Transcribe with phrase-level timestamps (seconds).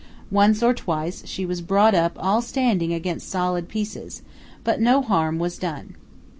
[0.31, 4.23] Once or twice she was brought up all standing against solid pieces,
[4.63, 5.95] but no harm was done.